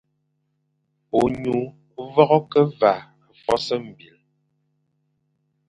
Ônyu 1.21 1.57
vogho 2.13 2.39
ke 2.49 2.61
vaʼa 2.79 3.01
fwas 3.41 3.65
mbil. 3.85 4.17